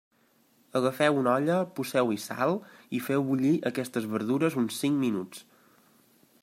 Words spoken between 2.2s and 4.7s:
sal i feu bullir aquestes verdures